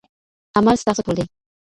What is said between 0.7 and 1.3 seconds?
ستاسو تول دی.